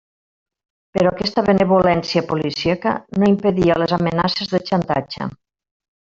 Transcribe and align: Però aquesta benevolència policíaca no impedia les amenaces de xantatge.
Però 0.97 1.09
aquesta 1.11 1.43
benevolència 1.49 2.23
policíaca 2.31 2.95
no 3.19 3.29
impedia 3.33 3.77
les 3.83 3.95
amenaces 3.99 4.51
de 4.57 4.63
xantatge. 4.73 5.29